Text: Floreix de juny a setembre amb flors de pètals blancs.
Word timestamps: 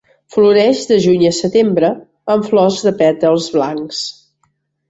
Floreix 0.35 0.79
de 0.91 0.97
juny 1.03 1.25
a 1.29 1.33
setembre 1.41 1.91
amb 2.37 2.49
flors 2.49 2.81
de 2.89 2.97
pètals 3.03 3.55
blancs. 3.59 4.05